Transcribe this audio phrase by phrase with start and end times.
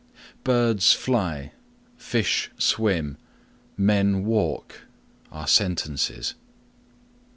[0.43, 1.51] "Birds fly;"
[1.95, 3.17] "Fish swim;"
[3.77, 4.85] "Men walk;"
[5.31, 6.33] are sentences.